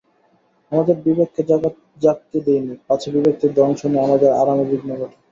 আমাদের 0.71 0.95
বিবেককে 1.03 1.41
জাগতে 2.01 2.37
দিইনি, 2.45 2.73
পাছে 2.87 3.07
বিবেকের 3.13 3.51
দংশনে 3.55 3.97
আমাদের 4.05 4.29
আরামে 4.41 4.65
বিঘ্ন 4.71 4.89
ঘটে। 4.99 5.17